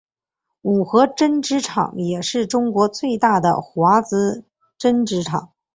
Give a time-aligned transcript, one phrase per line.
[0.63, 5.51] 五和针织厂也是中国最大的华资针织厂。